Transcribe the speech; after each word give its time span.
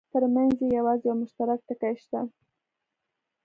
ترمنځ 0.13 0.55
یې 0.63 0.69
یوازې 0.77 1.05
یو 1.09 1.15
مشترک 1.21 1.59
ټکی 1.67 1.93
شته. 2.01 2.19